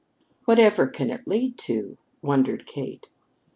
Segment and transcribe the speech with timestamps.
[0.45, 3.07] "Whatever can it lead to?" wondered Kate.